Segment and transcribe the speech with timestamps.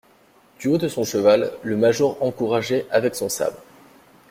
[0.57, 3.59] Du haut de son cheval, le major encourageait avec son sabre.